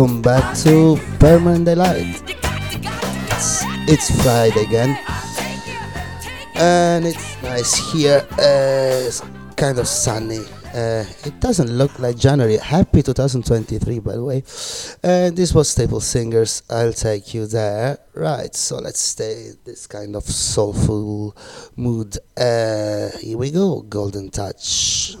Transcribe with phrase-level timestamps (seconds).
[0.00, 2.22] to Permanent Daylight.
[2.32, 4.98] It's, it's Friday again,
[6.54, 8.26] and it's nice here.
[8.32, 9.20] Uh, it's
[9.56, 10.38] kind of sunny.
[10.72, 12.56] Uh, it doesn't look like January.
[12.56, 14.42] Happy 2023, by the way.
[15.02, 16.62] And this was Staple Singers.
[16.70, 17.98] I'll take you there.
[18.14, 21.36] Right, so let's stay this kind of soulful
[21.76, 22.16] mood.
[22.38, 23.82] Uh, here we go.
[23.82, 25.16] Golden Touch.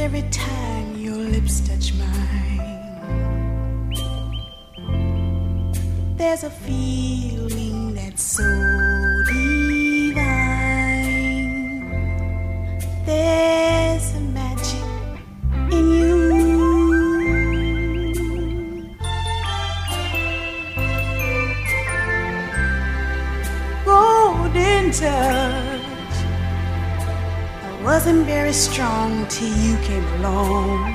[0.00, 2.58] Every time your lips touch mine.
[6.16, 8.42] There's a feeling that's so
[9.26, 10.30] divine.
[13.04, 14.84] There's a magic
[15.70, 16.18] in you.
[23.84, 25.59] Golden touch
[27.82, 30.92] wasn't very strong till you came along.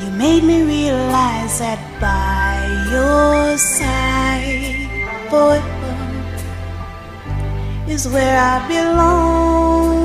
[0.00, 4.88] You made me realize that by your side,
[5.30, 5.72] forever
[7.88, 10.02] is where I belong.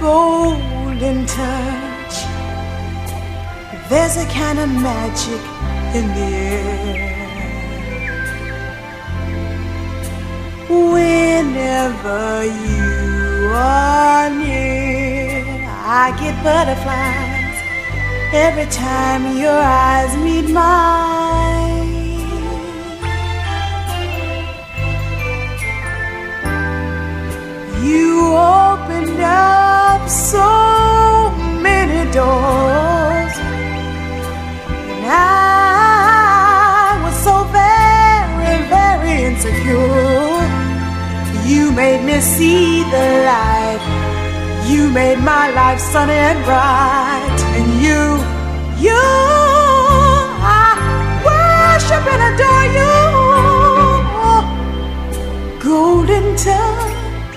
[0.00, 2.14] Golden touch,
[3.90, 5.49] there's a kind of magic
[5.98, 7.10] in the air.
[10.68, 15.44] Whenever you are near,
[16.02, 17.56] I get butterflies
[18.32, 21.50] every time your eyes meet mine.
[27.82, 32.79] You opened up so many doors,
[41.70, 43.80] You made me see the light.
[44.66, 47.40] You made my life sunny and bright.
[47.56, 48.18] And you,
[48.86, 49.04] you,
[50.42, 50.70] I
[51.28, 52.94] worship and adore you.
[55.62, 57.36] Golden touch.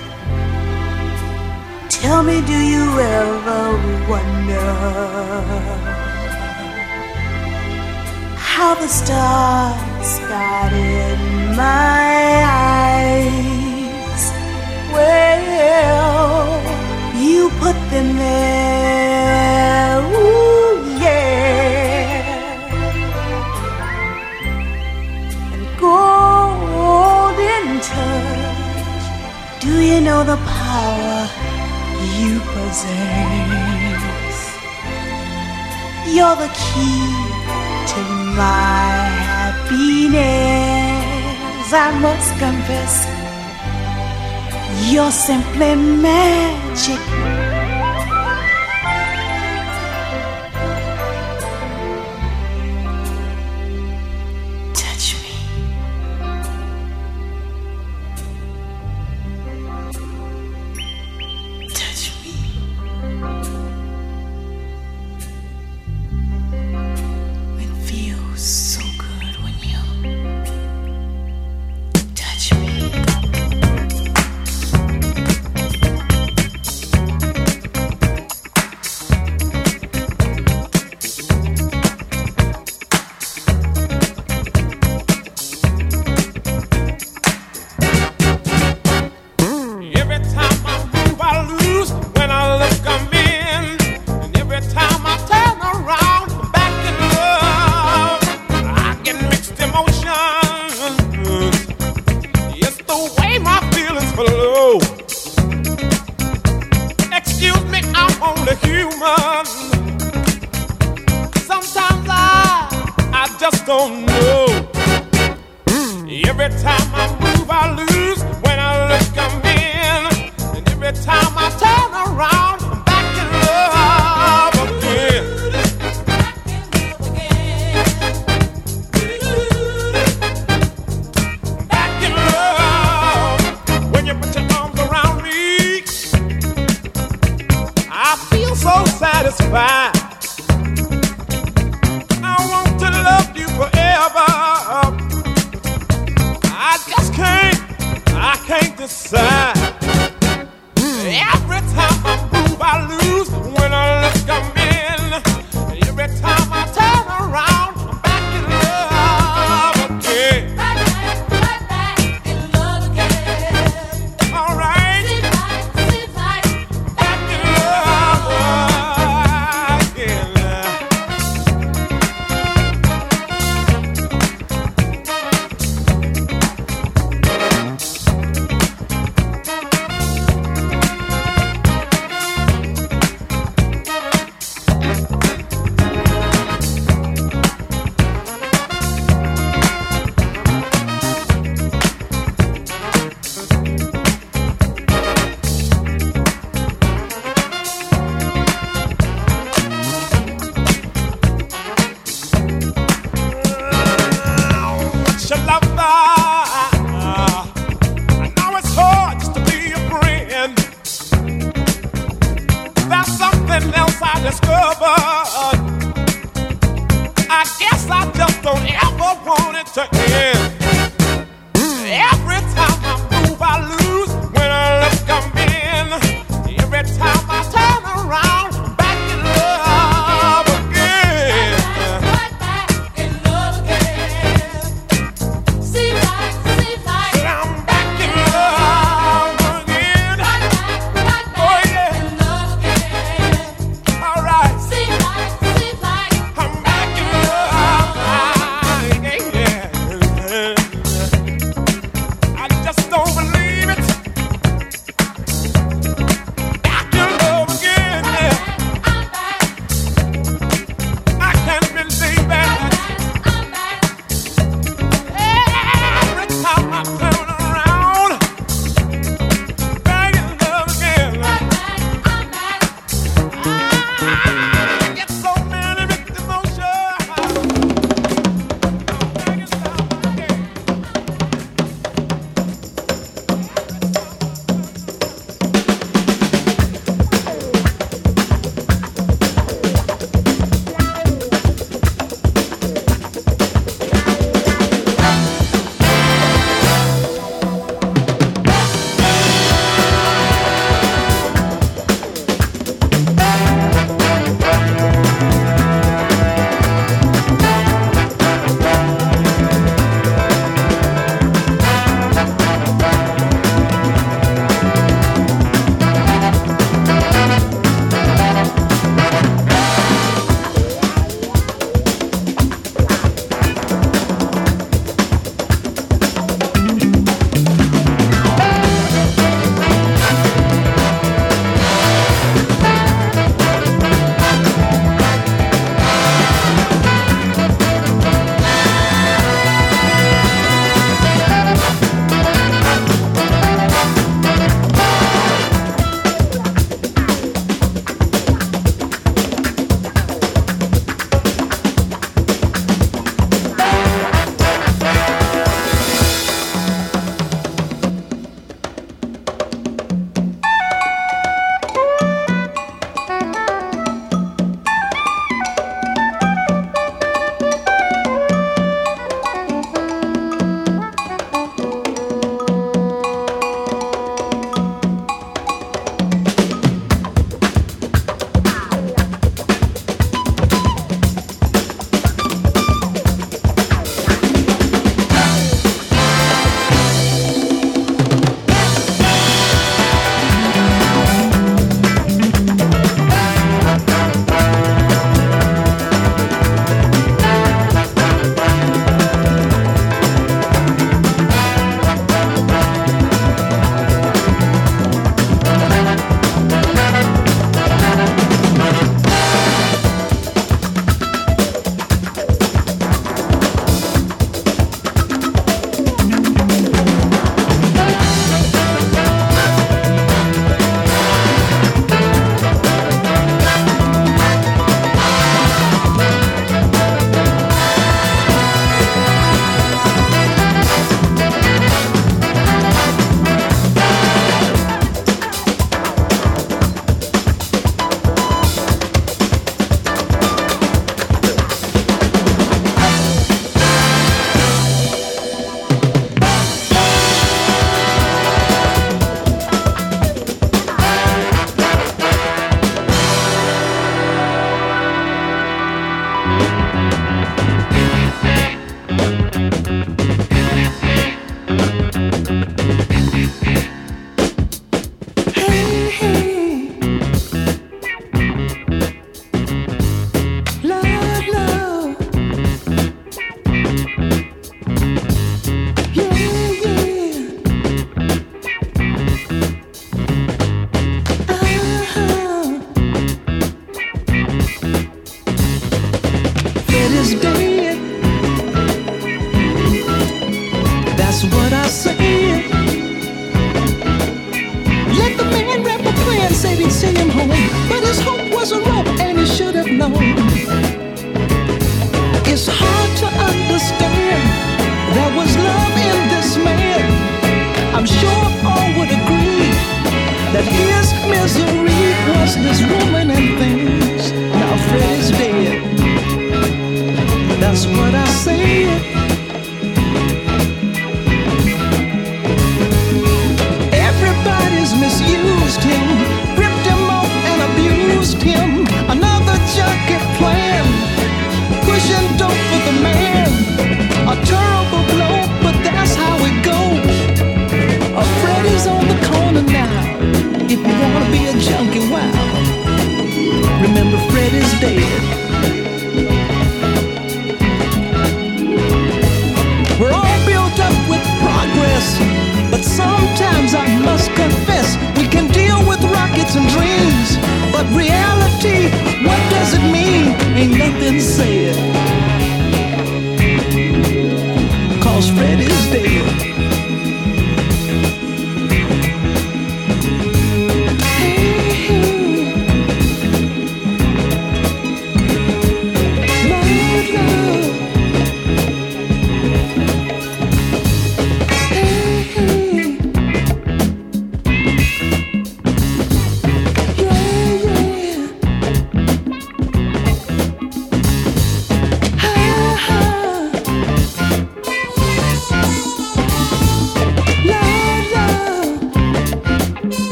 [1.89, 3.63] Tell me, do you ever
[4.09, 4.73] wonder
[8.35, 11.33] how the stars got in?
[11.55, 13.52] my eyes.
[15.03, 16.61] Well,
[17.25, 19.97] you put them there.
[20.19, 22.23] Ooh, yeah.
[25.53, 29.05] And golden touch.
[29.63, 31.19] Do you know the power
[32.19, 34.37] you possess?
[36.15, 37.03] You're the key
[37.93, 38.01] to
[38.41, 38.87] my
[39.31, 40.53] happiness.
[41.85, 42.95] I must confess,
[44.91, 47.42] you're simply magic.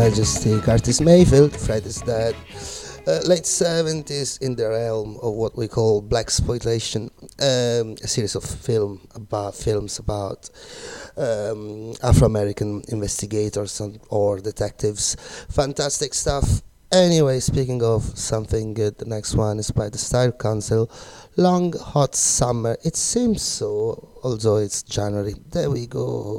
[0.00, 2.34] Majesty Curtis Mayfield, Freddie's dead.
[3.06, 8.42] Uh, late 70s in the realm of what we call blaxploitation, um, a series of
[8.42, 10.50] film about films about
[11.16, 15.16] um, Afro-American investigators and, or detectives.
[15.50, 16.62] Fantastic stuff.
[16.90, 20.90] Anyway, speaking of something good, the next one is by the Style Council.
[21.36, 22.76] Long hot summer.
[22.84, 25.34] It seems so, although it's January.
[25.52, 26.36] There we go.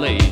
[0.00, 0.29] From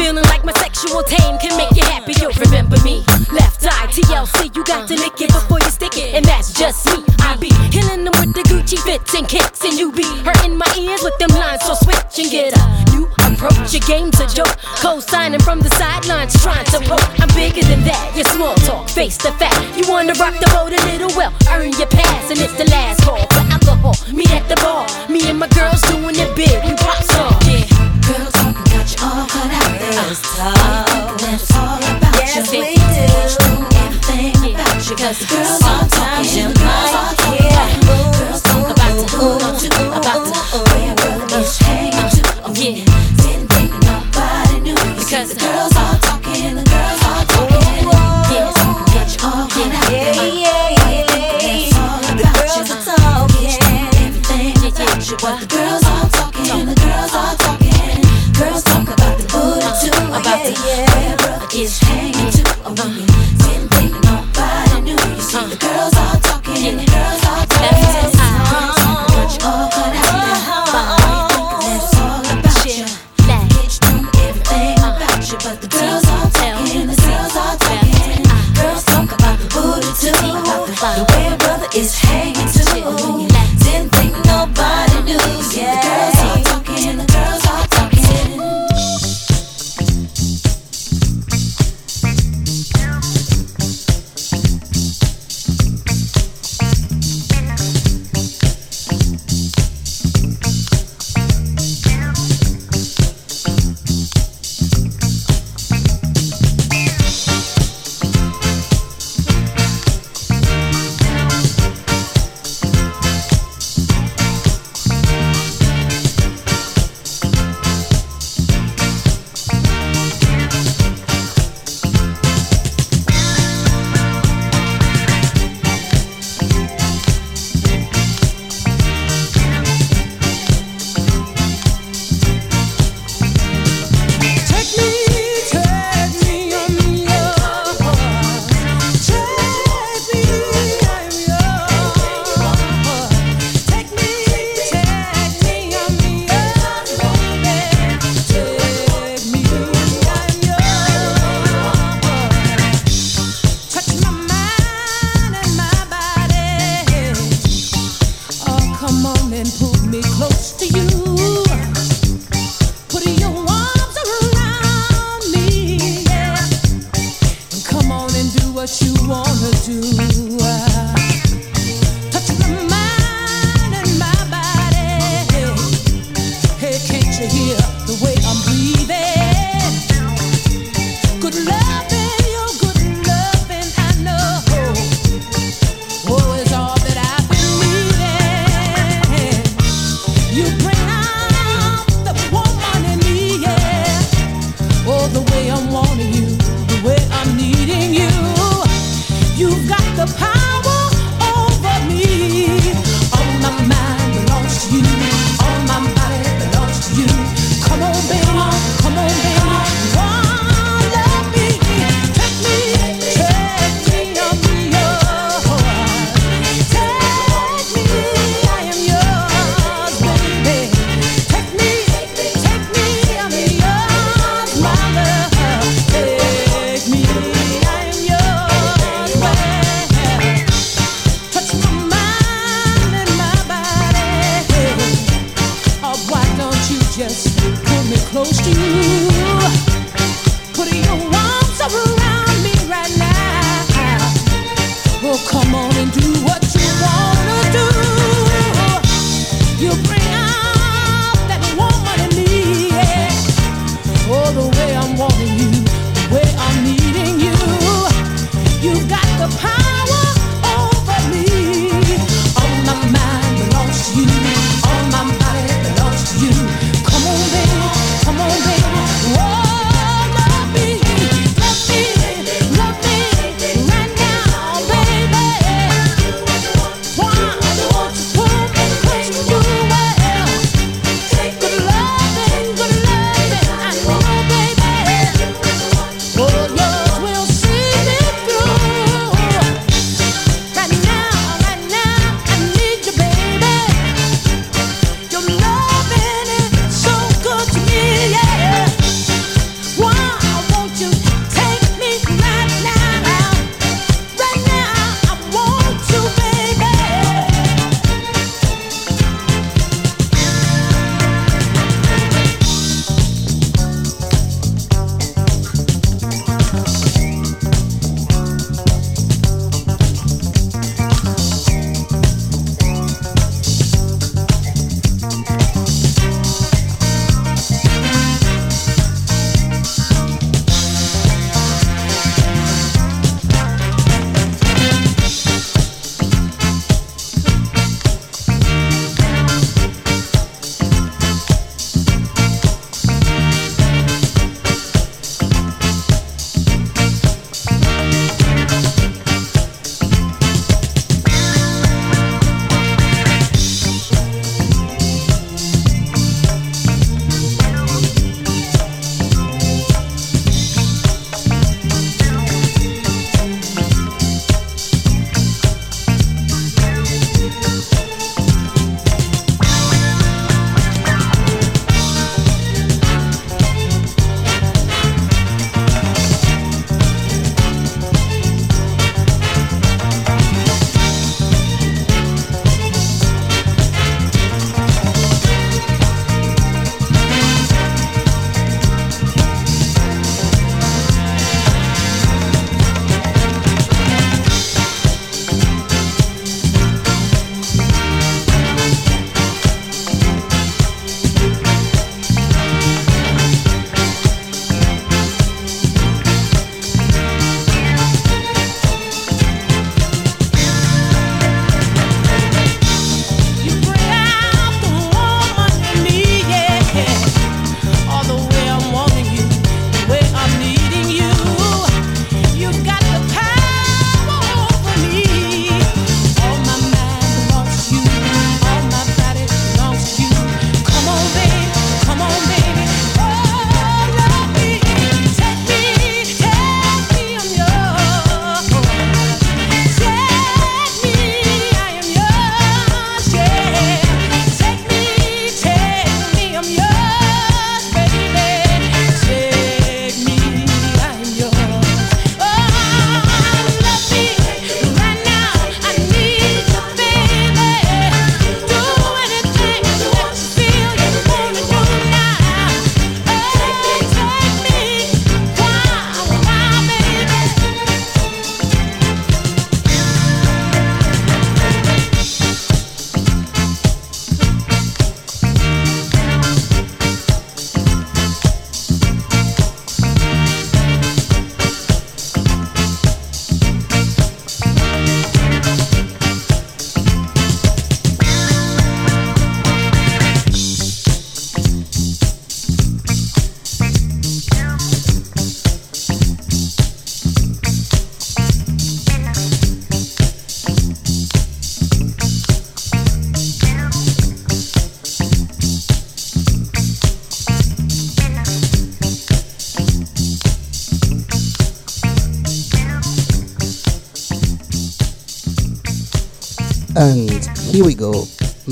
[0.00, 2.14] feeling like my sexual tame can make you happy.
[2.20, 3.04] You'll remember me.
[3.30, 6.14] Left eye, TLC, you got to lick it before you stick it.
[6.16, 7.04] And that's just me.
[7.20, 9.62] I be killing them with the Gucci fits and kicks.
[9.62, 11.62] And you be hurting my ears with them lines.
[11.68, 12.62] So switch and get a
[12.96, 13.76] new approach.
[13.76, 14.56] Your game's a joke.
[14.80, 17.10] Co signing from the sidelines, trying to poke.
[17.20, 18.16] I'm bigger than that.
[18.16, 19.60] Your small talk, face the fact.
[19.76, 22.30] You wanna rock the boat a little well, earn your pass.
[22.30, 23.94] And it's the last call for alcohol.
[24.12, 24.88] Meet at the bar.
[25.12, 26.56] Me and my girls doing it big.
[26.64, 27.36] We pop star.
[27.44, 27.68] Yeah.
[28.08, 29.59] Girls talking got you all cut out
[30.00, 30.08] there.
[30.08, 32.60] Let's Why you thinking that it's all about Yes, you?
[32.60, 34.96] we you know everything about you.
[34.96, 37.36] Cause the girls you talking, the girls might are talking.
[37.36, 37.52] hear
[38.16, 39.06] Girls talk about the
[39.60, 42.24] too, about the way your brother is hanging too.
[42.44, 42.84] Oh, when you
[43.20, 44.72] didn't think nobody knew.
[44.72, 45.69] You see, Because- the girls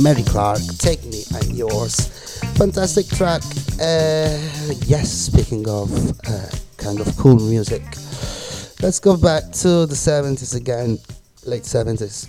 [0.09, 2.41] Mary Clark, Take Me, I'm Yours.
[2.57, 3.43] Fantastic track.
[3.79, 4.41] Uh,
[4.87, 5.93] yes, speaking of
[6.27, 6.49] uh,
[6.79, 7.83] kind of cool music,
[8.81, 10.99] let's go back to the 70s again,
[11.45, 12.27] late 70s,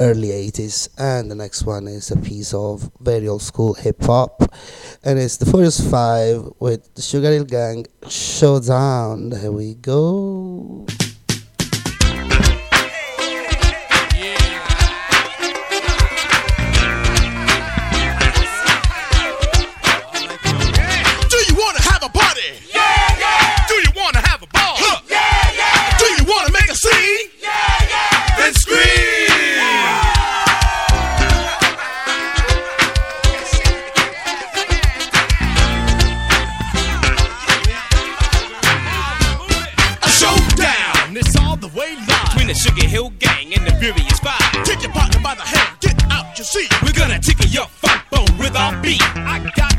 [0.00, 0.90] early 80s.
[0.98, 4.42] And the next one is a piece of very old school hip hop.
[5.02, 9.30] And it's the Furious Five with the Sugar Hill Gang Showdown.
[9.30, 10.84] Here we go.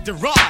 [0.06, 0.43] The rock.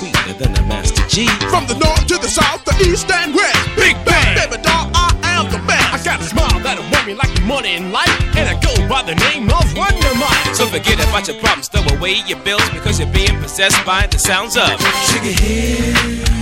[0.00, 1.28] sweeter than a Master Gee.
[1.52, 4.34] From the north to the south, the east and west, Big Bang.
[4.34, 5.92] Baby doll, I am the best.
[5.92, 8.72] I got a smile that'll warm me like the money in life, and I go
[8.88, 10.54] by the name of Wonder Mike.
[10.54, 14.18] So forget about your problems, throw away your bills because you're being possessed by the
[14.18, 14.72] sounds of
[15.10, 16.39] Sugar Hill.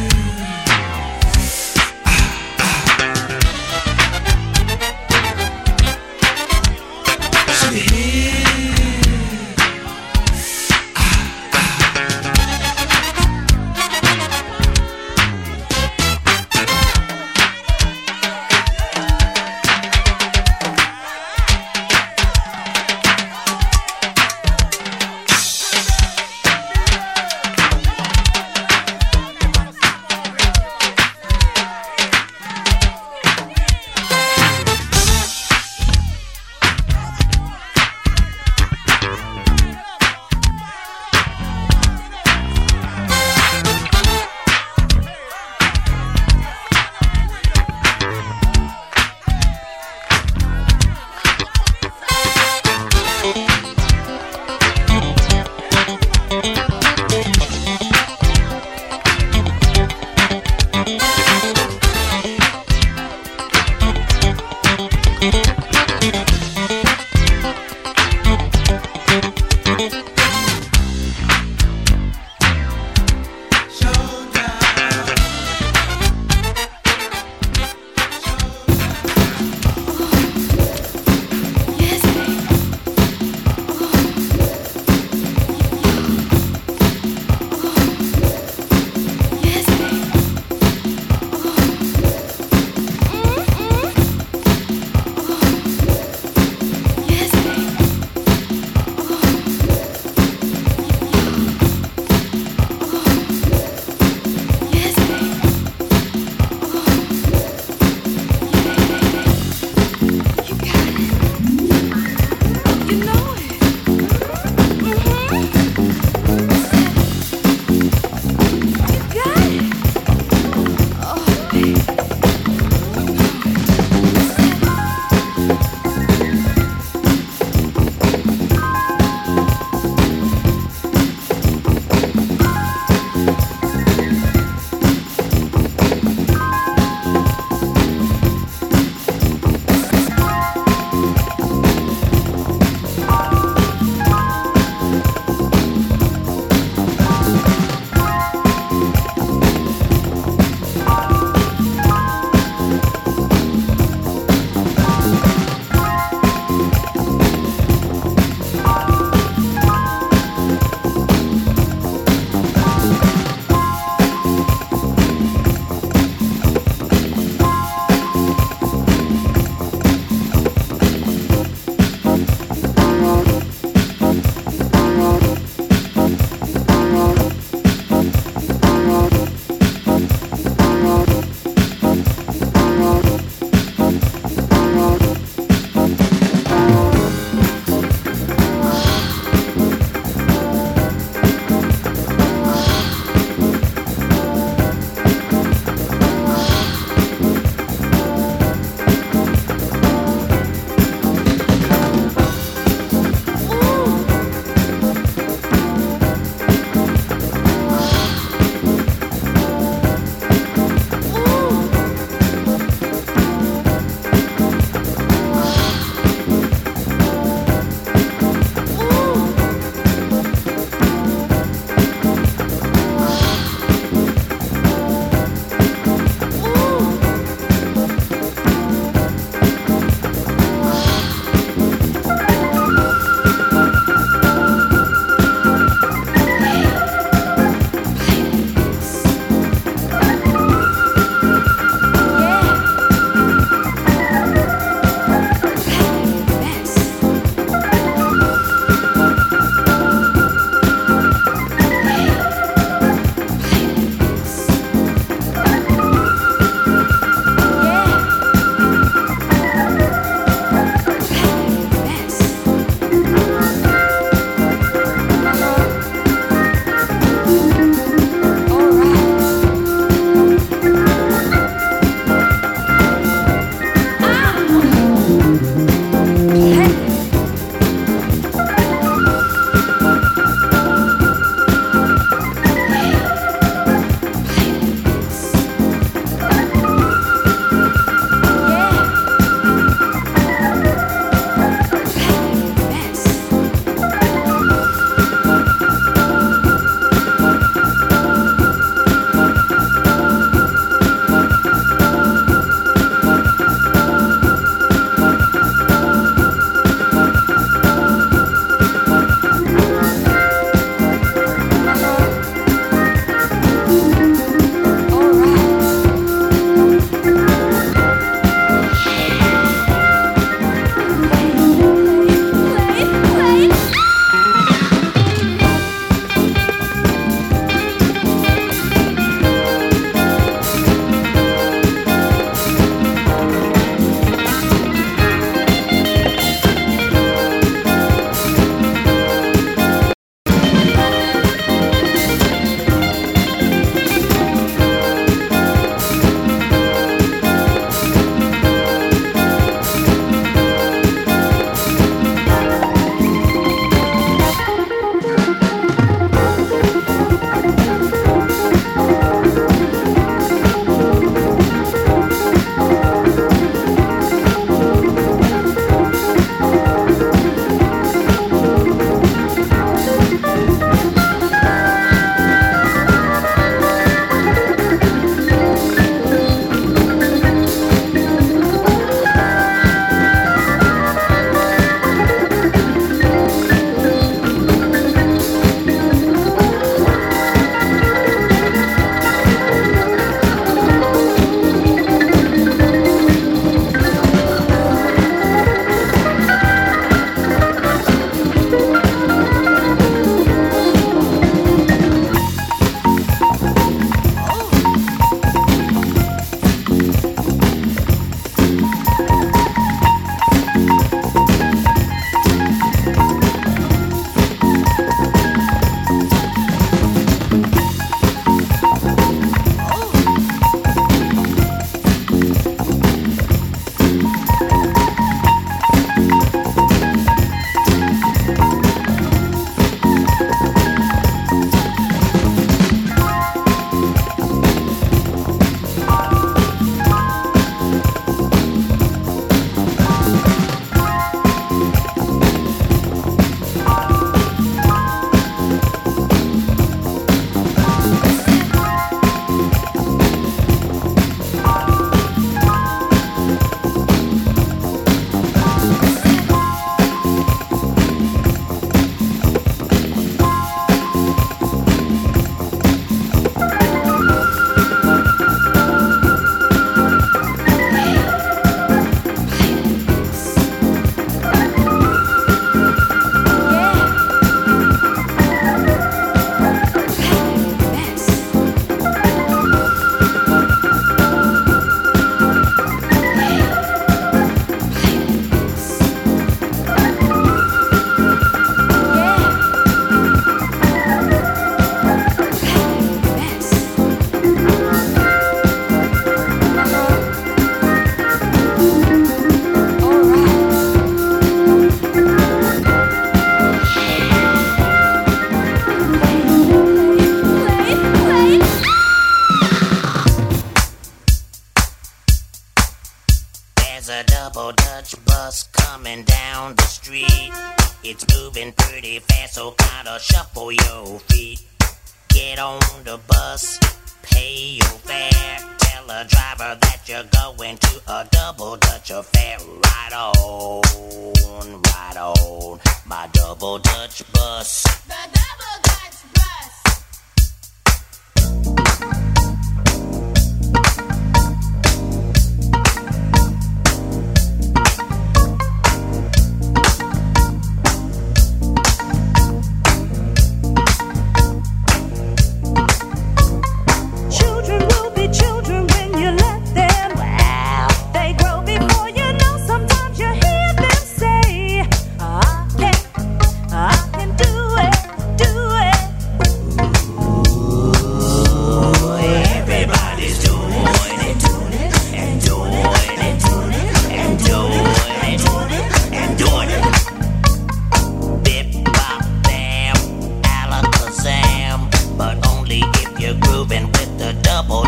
[583.48, 584.67] Been with the double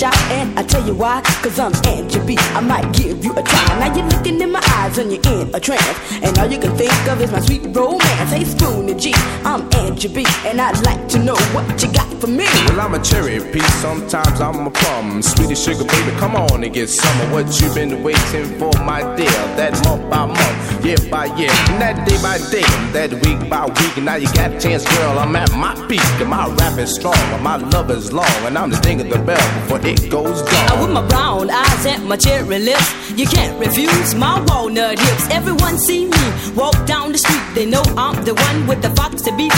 [0.00, 1.20] and I tell you why.
[1.42, 2.36] Cause I'm Angie B.
[2.38, 3.78] I might give you a try.
[3.78, 5.98] Now you're looking in my eyes, and you're in a trance.
[6.22, 8.30] And all you can think of is my sweet romance.
[8.30, 9.12] Hey, Spoonie Gee,
[9.44, 10.24] I'm Angie B.
[10.46, 12.46] And I'd like to know what you got for me.
[12.68, 15.22] Well, I'm a cherry piece, sometimes I'm a plum.
[15.22, 19.00] Sweetie sugar baby, come on and get some of what you've been waiting for, my
[19.16, 19.30] dear.
[19.58, 23.66] That month by month, year by year, and that day by day, that week by
[23.66, 23.96] week.
[23.96, 26.00] And now you got a chance, girl, I'm at my peak.
[26.20, 28.38] And my rap is strong, and my love is long.
[28.46, 30.80] And I'm the ding of the bell before it goes down.
[30.80, 35.28] with my brown eyes and my cherry lips, you can't refuse my walnut hips.
[35.30, 36.24] Everyone see me
[36.54, 39.52] walk down the street, they know I'm the one with the foxy beat,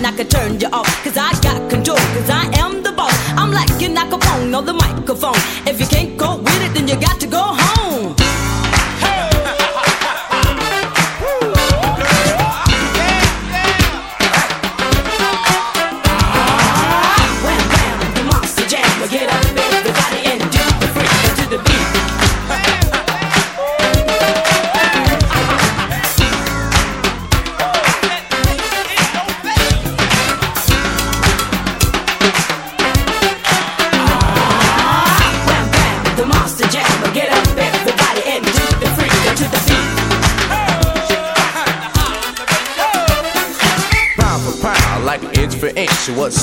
[0.00, 1.30] and I can turn you off, cause I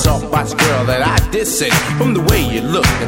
[0.06, 1.72] up, watch girl that I dissing?
[1.96, 2.17] From the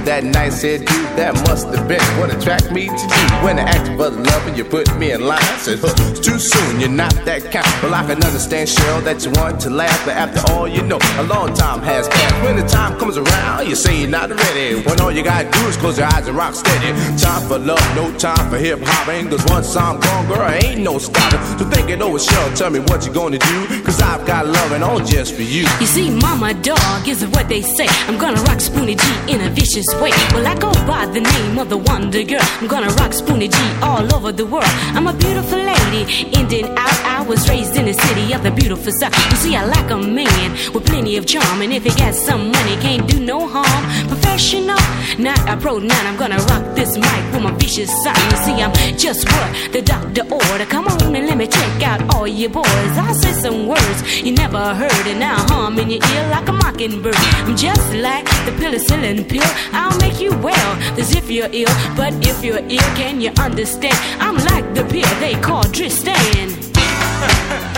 [0.05, 3.27] that night said, dude, that must have been what attracted me to you.
[3.45, 5.93] When I asked for the love and you put me in line, I said, huh,
[6.11, 7.67] it's too soon, you're not that kind.
[7.83, 10.99] Well, I can understand, Cheryl, that you want to laugh, but after all, you know,
[11.19, 12.45] a long time has passed.
[12.45, 14.81] When the time comes around, you say you're not ready.
[14.83, 16.93] When all you gotta do is close your eyes and rock steady.
[17.19, 19.29] Time for love, no time for hip hopping.
[19.29, 21.41] Cause once I'm gone, girl, ain't no stopping.
[21.59, 23.83] So think it over, Cheryl, tell me what you gonna do.
[23.83, 25.67] Cause I've got loving all just for you.
[25.81, 27.87] You see, mama dog is what they say.
[28.09, 30.12] I'm gonna rock Spoonie Gee in a vicious way.
[30.32, 32.41] Well, I go by the name of the Wonder Girl.
[32.61, 34.72] I'm gonna rock Spoonie Gee all over the world.
[34.97, 36.03] I'm a beautiful lady,
[36.36, 36.99] in and out.
[37.05, 39.14] I was raised in the city of the beautiful South.
[39.30, 42.51] You see, I like a man with plenty of charm, and if he got some
[42.51, 44.09] money, can't do no harm.
[44.09, 44.78] Professional,
[45.18, 45.78] not a pro.
[45.78, 46.07] None.
[46.07, 48.16] I'm gonna rock this mic with my vicious sign.
[48.30, 50.68] You see, I'm just what the doctor ordered.
[50.68, 52.93] Come on and let me check out all your boys.
[52.99, 56.53] I'll say some words you never heard, and now hum in your ear like a
[56.53, 57.14] mockingbird.
[57.16, 59.51] I'm just like the penicillin pill.
[59.81, 61.74] I'll make you well, as if you're ill.
[61.97, 63.97] But if you're ill, can you understand?
[64.20, 66.49] I'm like the pill they call Tristan.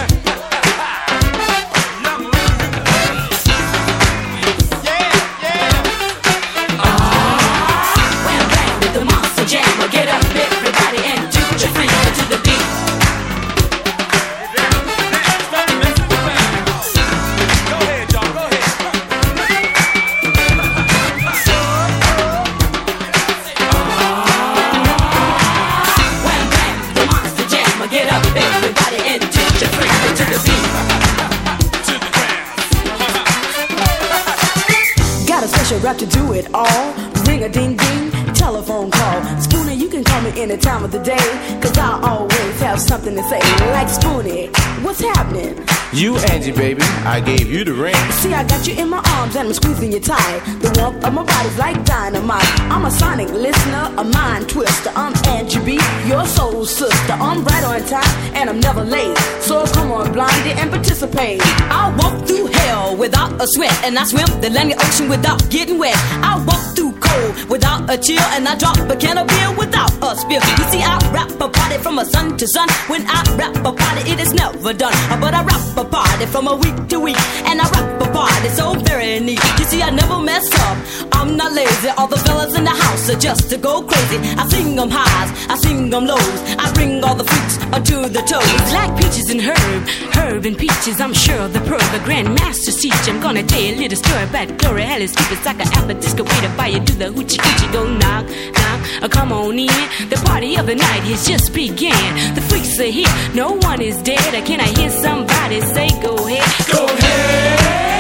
[36.35, 36.95] it all.
[37.27, 38.11] Ring a ding ding,
[38.43, 39.21] telephone call.
[39.39, 41.27] Spoonie, you can call me any time of the day.
[41.63, 43.39] Cause I always have something to say.
[43.77, 44.51] Like Spoonie,
[44.85, 45.55] what's happening?
[45.93, 47.95] You, Angie, baby, I gave you the ring.
[48.21, 50.41] See, I got you in my arms and I'm squeezing you tight.
[50.65, 52.53] The warmth of my body's like dynamite.
[52.73, 54.91] I'm a sonic listener, a mind twister.
[54.97, 55.79] I'm Angie B,
[56.09, 57.13] your soul sister.
[57.13, 59.17] I'm right on time and I'm never late.
[59.41, 61.41] So come on, blondie, and participate.
[61.71, 65.79] I walk through hell without a sweat, and I swim the Atlantic Ocean without getting
[65.79, 65.97] wet.
[66.25, 69.93] I walk through cold without a chill, and I drop a can of beer without
[70.03, 70.43] a spill.
[70.59, 72.69] You see, I rap a party from a sun to sun.
[72.89, 74.97] When I rap a party, it is never done.
[75.21, 78.49] But I rap a party from a week to week, and I rap a party
[78.49, 79.43] so very neat.
[79.59, 81.12] You see, I never mess up.
[81.23, 81.89] I'm not lazy.
[81.97, 84.19] All the fellas in the house are just to go crazy.
[84.37, 86.41] I sing them highs, I sing them lows.
[86.59, 88.73] I bring all the freaks onto the toes.
[88.75, 89.83] Like peaches and herb,
[90.17, 91.01] herb and peaches.
[91.01, 93.07] I'm Cheryl the Pearl, the grandmasters teach.
[93.07, 95.15] I'm gonna tell you a little story about Gloria Hellis.
[95.15, 97.73] Keep it like an apple disco to buy you do the hoochie coochie.
[97.73, 98.27] Go knock,
[98.59, 99.83] knock, uh, come on in.
[100.11, 102.35] The party of the night has just began.
[102.35, 104.35] The freaks are here, no one is dead.
[104.35, 107.92] I can I hear somebody say, Go ahead, go ahead?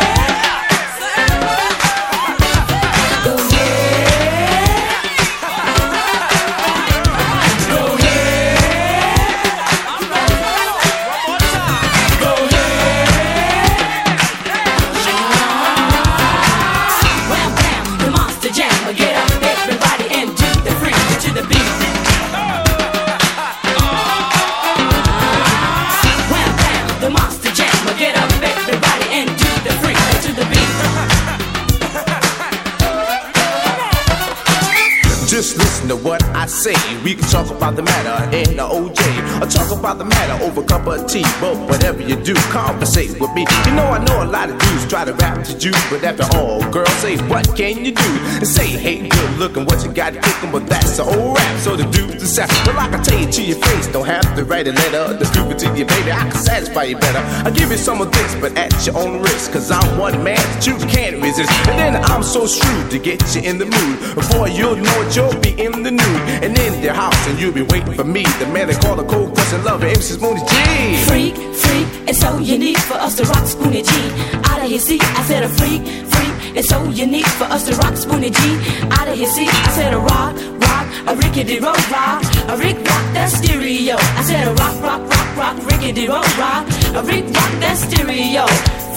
[36.52, 39.00] Say we can talk about the matter in the OJ
[39.42, 41.26] or talk about the matter over a cup of tea.
[41.40, 43.44] But whatever you do, conversate with me.
[43.66, 46.26] You know I know a lot of dudes try to rap to you, but after
[46.38, 48.10] all, girl, say what can you do?
[48.38, 51.58] And say, hey, good looking, what you got kicking, but that's the whole rap.
[51.60, 52.50] So the dudes decide.
[52.66, 55.14] Well, I can tell you to your face, don't have to write a letter.
[55.14, 57.18] The it to you, baby, I can satisfy you better.
[57.44, 60.36] I'll give you some of this, but at your own risk, cause I'm one man
[60.36, 61.50] that you can't resist.
[61.68, 64.14] And then I'm so shrewd to get you in the mood.
[64.14, 66.22] Before you'll know it, you'll be in the nude.
[66.44, 68.22] And in their house and you'll be waiting for me.
[68.38, 70.96] The man they call the cold crushing lover, MC Spoonie Gee.
[71.08, 74.08] Freak, freak, it's so unique for us to rock Spoonie Gee.
[74.50, 77.76] Out of his seat, I said a freak, freak, it's so unique for us to
[77.76, 78.56] rock Spoonie Gee.
[78.90, 80.34] Out of his seat, I said a rock,
[80.66, 83.96] rock, a rickety rock, rock, a rick rock that stereo.
[83.96, 88.46] I said a rock, rock, rock, rock, rickety rock, rock, a rick rock that stereo.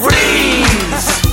[0.02, 1.22] Freeze!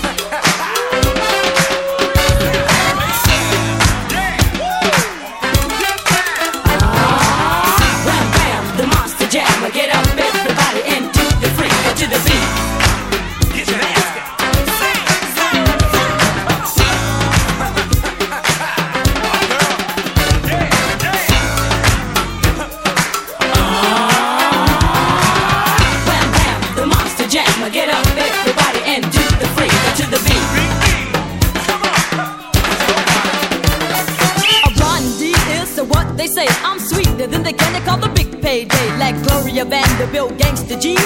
[38.52, 41.00] Gloria Vanderbilt gangster jeans.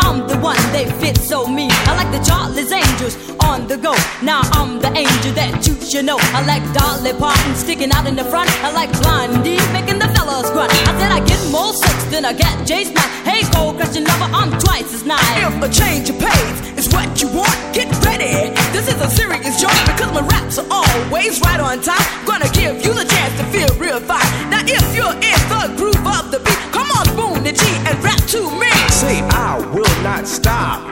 [0.00, 1.70] I'm the one they fit so mean.
[1.72, 3.16] I like the Charlie's Angels
[3.50, 3.94] on the go.
[4.22, 6.18] Now I'm the angel that you should know.
[6.38, 8.46] I like Dolly Parton sticking out in the front.
[8.62, 10.70] I like Blondie making the fellas grunt.
[10.86, 13.10] I said I get more sex than I get Jace Knight.
[13.26, 15.26] Hey, cold crushing lover, I'm twice as nice.
[15.42, 18.54] If a change of pace is what you want, get ready.
[18.70, 22.06] This is a serious joint because my raps are always right on time.
[22.22, 24.30] Gonna give you the chance to feel real fine.
[24.46, 27.98] Now if you're in the groove of the beat, come on, boom the G and
[27.98, 28.70] rap to me.
[28.94, 30.86] Say I will not stop.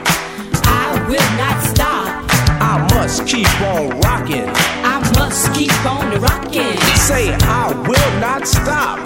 [0.67, 2.28] I will not stop.
[3.09, 4.45] Must keep on rocking.
[4.85, 6.77] I must keep on rocking.
[6.95, 8.99] Say, I will not stop.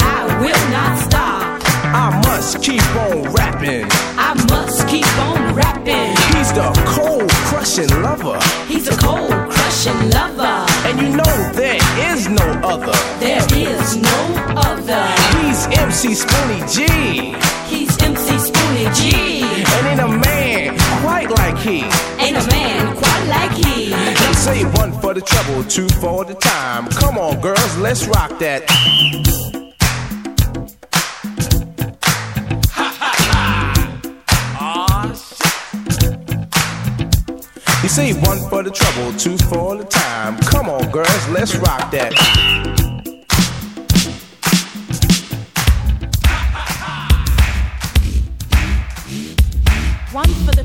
[0.00, 1.60] I will not stop.
[1.92, 3.84] I must keep on rapping.
[4.16, 6.16] I must keep on rapping.
[6.32, 8.40] He's the cold crushing lover.
[8.66, 10.64] He's a cold crushing lover.
[10.88, 11.80] And you know there
[12.10, 12.96] is no other.
[13.20, 14.20] There is no
[14.56, 15.04] other.
[15.36, 17.36] He's MC Spoonie Gee.
[17.68, 19.42] He's MC Spoonie Gee.
[19.76, 21.82] And ain't a man quite like he.
[22.24, 23.90] Ain't a man quite like he.
[23.90, 26.88] Let's say one for the trouble, two for the time.
[26.88, 28.62] Come on, girls, let's rock that.
[37.82, 40.38] You say one for the trouble, two for the time.
[40.52, 42.14] Come on, girls, let's rock that.
[50.12, 50.63] One for the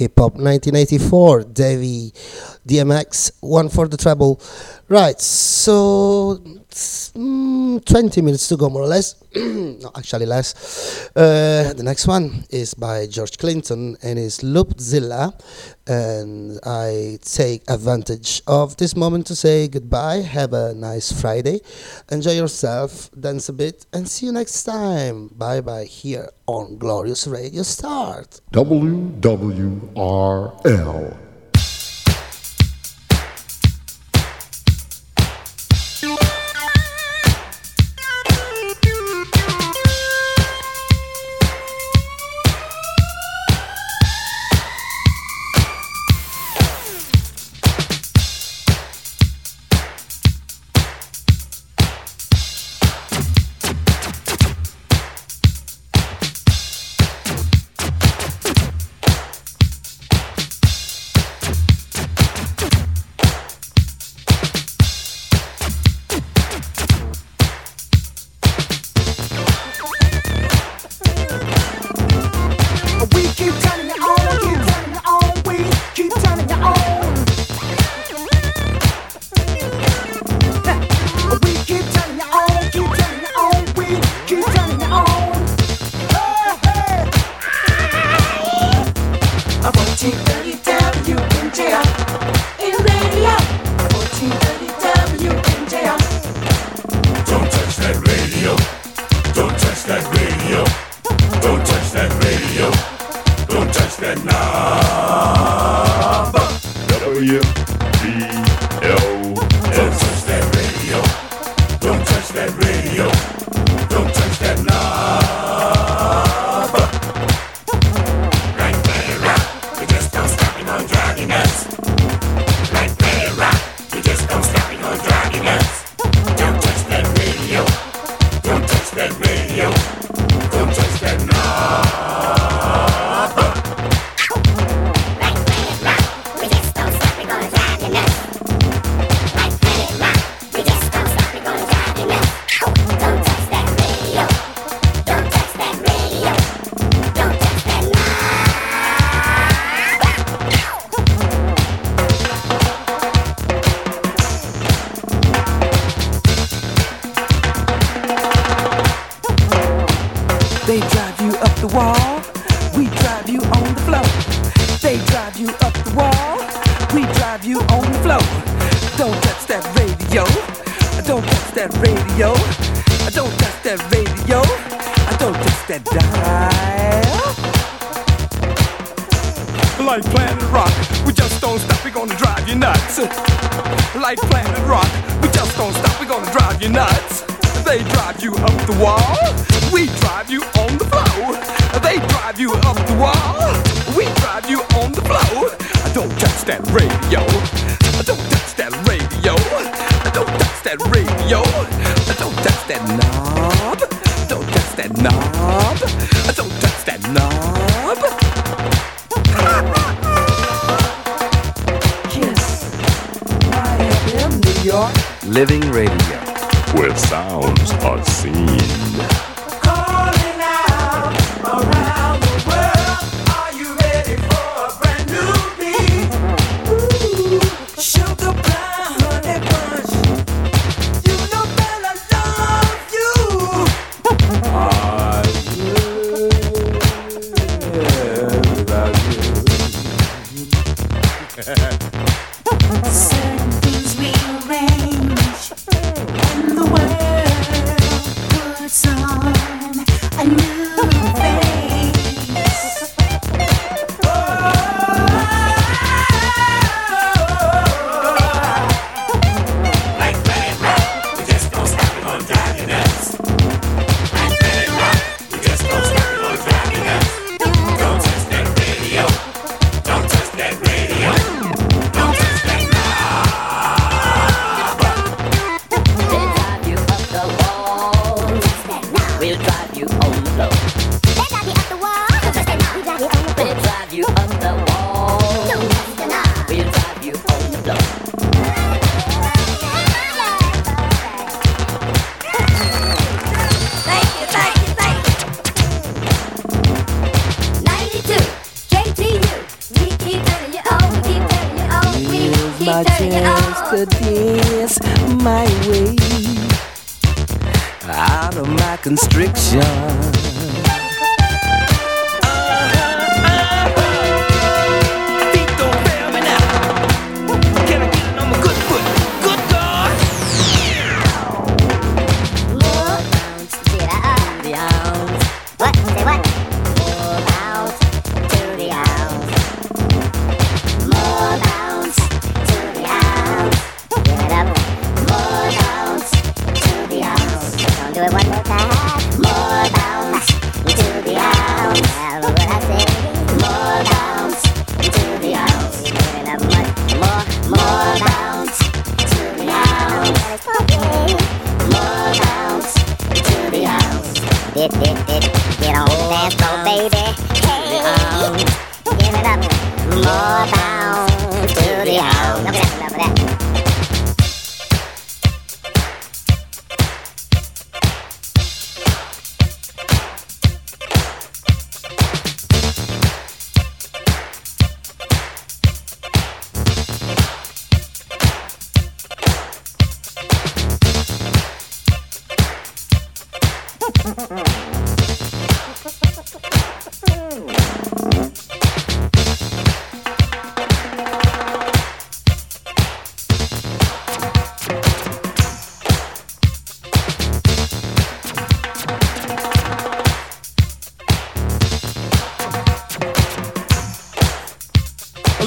[0.00, 2.12] hip hop 1984 Davy
[2.66, 4.40] DMX one for the treble.
[4.88, 6.42] Right so
[7.78, 9.14] mm, 20 minutes to go more or less.
[9.80, 11.08] No actually less.
[11.16, 15.32] Uh, the next one is by George Clinton and is Loopzilla
[15.86, 20.22] and I take advantage of this moment to say goodbye.
[20.22, 21.60] Have a nice Friday.
[22.10, 25.28] Enjoy yourself dance a bit and see you next time.
[25.28, 28.40] Bye bye here on Glorious Radio Start.
[28.52, 29.30] WWRL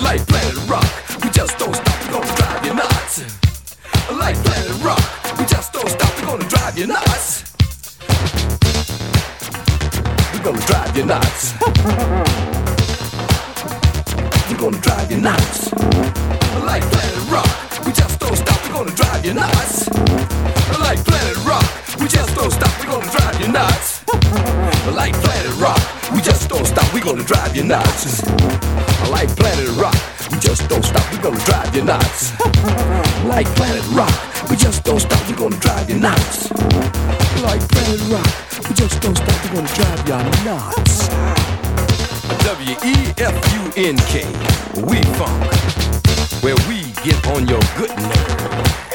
[0.03, 0.85] Like planet rock,
[1.23, 3.23] we just don't stop, we're gonna drive you nuts.
[4.11, 5.01] Like planet rock,
[5.39, 7.43] we just don't stop, we're gonna drive you nuts.
[10.33, 11.53] We're gonna drive you nuts.
[14.49, 15.71] we're gonna drive you nuts.
[16.67, 19.89] Like planet rock, we just don't stop, we're gonna drive you nuts.
[20.79, 21.65] Like planet rock,
[21.99, 24.03] we just don't stop, we're gonna drive you nuts.
[24.93, 25.79] Like planet rock,
[26.13, 28.21] we just don't stop, we're gonna drive you nuts
[29.09, 29.95] like Planet Rock.
[30.31, 32.31] We just don't stop, we're gonna drive you nuts.
[33.25, 34.13] like Planet Rock,
[34.49, 36.51] we just don't stop, we're gonna drive you nuts.
[37.41, 38.31] Like Planet Rock,
[38.67, 41.07] we just don't stop, we're gonna drive you nuts.
[42.43, 44.25] W E F U N K,
[44.87, 45.43] we funk,
[46.43, 48.92] where we get on your good nerve.